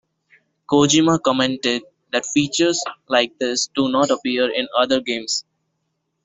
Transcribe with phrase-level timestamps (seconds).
[0.67, 5.45] Kojima commented that features like this do not appear in other games.